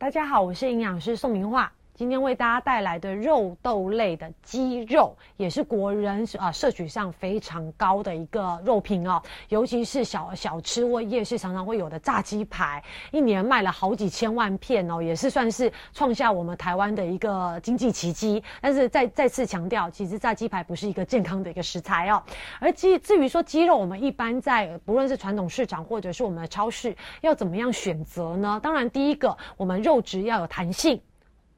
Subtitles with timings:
[0.00, 1.70] 大家好，我是营养师宋明化。
[2.00, 9.22] 今天为大家带来的肉豆类的鸡肉，也是国人啊摄取上非常高的一个肉品哦。
[9.50, 18.42] 尤其是小小吃或夜市常常会有的炸鸡排，一年卖了好几千万片哦，也是算是创下我们台湾的一个经济奇迹。
[18.62, 22.22] 但是再再次强调，其实炸鸡排不是一个健康的一个食材哦。
[22.60, 28.58] 而至至于说鸡肉，我们一般在不论是传统市场或者是我们的超市，要怎么样选择呢？
[28.62, 30.98] 当然，第一个，我们肉质要有弹性。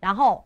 [0.03, 0.45] 然后，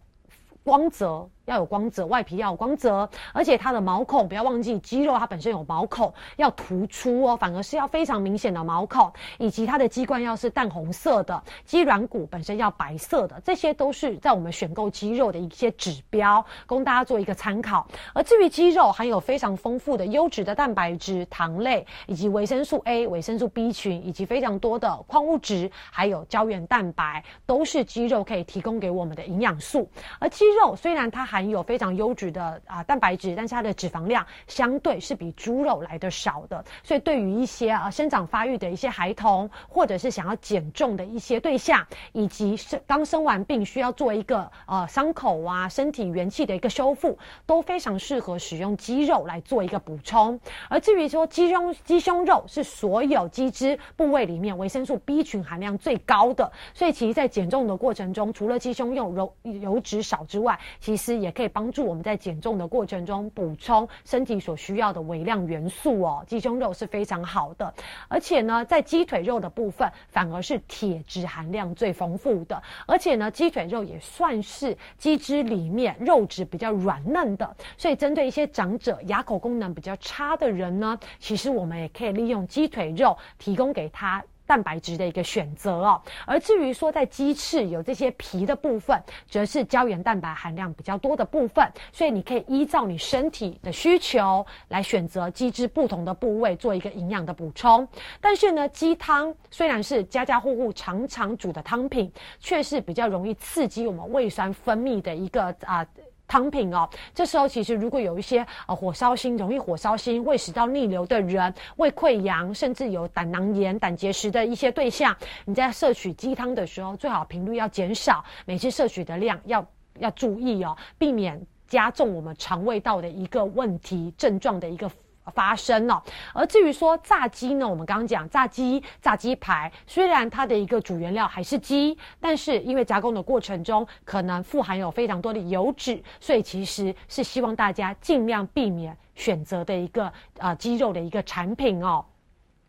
[0.63, 1.31] 光泽。
[1.47, 17.87] 要有光泽，外皮要有光泽，而且它的毛孔不要忘记，鸡肉它本身有毛孔，要突出哦，反而是要非常明显的毛孔，以及它的鸡冠要是淡红色的，鸡软骨本身要白色的，这些都是在我们选购鸡肉的一些指标，供大家做一个参考。
[18.13, 29.89] 而至于鸡肉含有非常丰富的优质的蛋白质、糖类，以及维生素 A、维生素 B 群，以及非常多的矿物质，还有胶原蛋白，都是鸡肉可以提供给我们的营养素。
[30.19, 50.41] 而鸡肉虽然它还含有非常优质的啊蛋白质，但是它的脂肪量相对是比猪肉来的少的，所以对于一些啊生长发育的一些孩童，或者是想要减重的一些对象，以及生刚生完病需要做一个呃伤口啊身体元气的一个修复，都非常适合使用鸡肉来做一个补充。
[50.71, 66.25] 而至于说鸡胸鸡胸肉是所有鸡汁部位里面维生素 B 群含量最高的，所以其实在减重的过程中，除了鸡胸肉油油脂少之外，其实也也可以帮助我们在减重的过程中补充身体所需要的微量元素哦。
[66.25, 67.75] 鸡胸肉是非常好的，
[68.07, 84.23] 而且呢，在鸡腿肉的部分反而是铁质含量最丰富的，而且呢，鸡腿肉也算是鸡汁里面肉质比较软嫩的，所以针对一些长者牙口功能比较差的人呢，其实我们也可以利用鸡腿肉提供给他。
[84.47, 88.99] 蛋白质的一个选择哦，而至于说在鸡翅有这些皮的部分，
[89.29, 97.87] 则是胶原蛋白含量比较多的部分，所以你可以依照你身体的需求来选择鸡汁不同的部位做一个营养的补充。
[98.21, 105.85] 但是呢，鸡汤虽然是家家户户常常煮的汤品，却是比较容易刺激我们胃酸分泌的一个啊。
[106.29, 119.67] 汤品哦，这时候其实如果有一些呃火烧心、容易火烧心、胃食道逆流的人、胃溃疡，甚至有胆囊炎、胆结石的一些对象，你在摄取鸡汤的时候，最好频率要减少，每次摄取的量要
[119.99, 124.91] 要注意哦，避免加重我们肠胃道的一个问题症状的一个。
[125.35, 142.05] 发生了，而至于说炸鸡呢，我们刚刚讲炸鸡、炸鸡排，虽然它的一个主原料还是鸡，但是因为加工的过程中可能富含有非常多的油脂，所以其实是希望大家尽量避免选择的一个啊鸡肉的一个产品哦。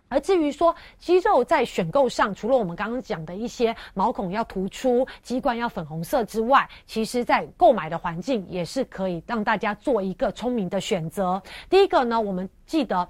[0.10, 11.42] 而至于说肌肉在选购上，除了我们刚刚讲的一些毛孔要突出、肌冠要粉红色之外，其实在购买的环境也是可以让大家做一个聪明的选择。
[11.70, 13.08] 第一个呢，我们记得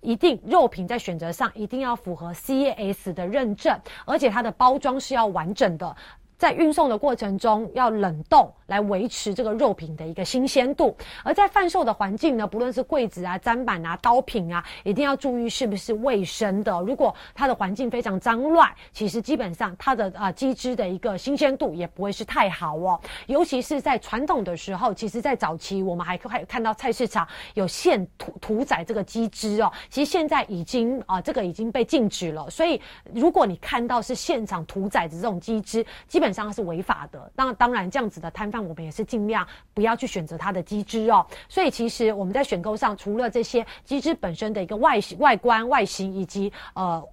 [0.00, 5.96] 一定肉品在选择上一定要符合 CAS 的认证，而且它的包装是要完整的。
[6.36, 16.80] 在运送的过程中要冷冻来维持这个肉品的一个新鲜度，而在贩售的环境呢，不论是柜子啊、砧板啊、刀品啊，一定要注意是不是卫生的。
[16.80, 23.00] 如果它的环境非常脏乱，其实基本上它的啊鸡汁的一个新鲜度也不会是太好哦。
[23.26, 32.48] 尤其是在传统的时候，其实在早期我们还可还看到菜市场有现屠屠宰这个鸡汁哦，其实现在已经啊这个已经被禁止了。
[32.50, 32.80] 所以
[33.14, 41.26] 如果你看到是现场屠宰的这种鸡汁，基本基本上是违法的，那当然这样子的摊贩，我们也是尽量不要去选择它的机制哦。
[41.50, 47.06] 所以其实我们在选购上，除了这些机制本身的一个外形、外观、外形以及呃。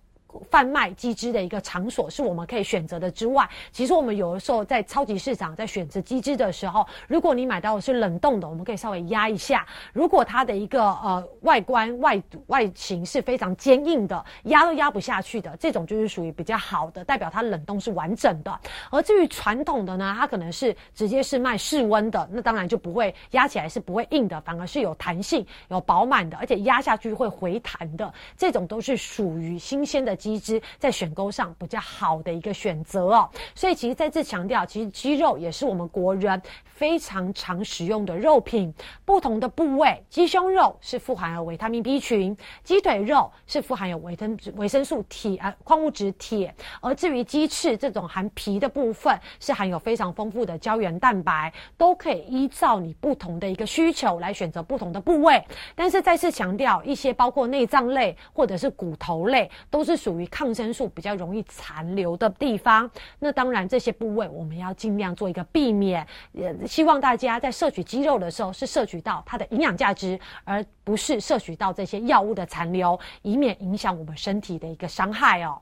[0.49, 9.65] 贩卖鸡汁的一个场所是我们可以选择的之外，其实我们有的时候在超级市场在选择鸡汁的时候，如果你买到的是冷冻的，我们可以稍微压一下。
[9.93, 18.59] 如果它的一个呃外观外外形是非常坚硬的，压都压不下去的，这种就是属于比较好的，代表它冷冻是完整的。
[18.89, 30.15] 而至于传统的呢，它可能是直接是卖室温的，那当然就不会压起来是不会硬的，反而是有弹性、有饱满的，而且压下去会回弹的，这种都是属于新鲜的。
[30.21, 38.71] 鸡汁在选购上比较好的一个选择哦，所以其实再次强调，其实鸡肉也是我们国人非常常使用的肉品。
[39.03, 55.43] 不同的部位，鸡胸肉是富含有维他命 B 群，鸡腿肉是富含有维生维生素铁啊矿物质铁，而至于鸡翅这种含皮的部分，是含有非常丰富的胶原蛋白，都可以依照你不同的一个需求来选择不同的部位。
[55.75, 62.89] 但是再次强调，一些包括内脏类或者是骨头类，都是属属于抗生素比较容易残留的地方。
[63.19, 66.05] 那当然，这些部位我们要尽量做一个避免。
[66.33, 75.57] 也希望大家在摄取肌肉的时候，是摄取到它的营养价值，而不是摄取到这些药物的残留，以免影响我们身体的一个伤害哦。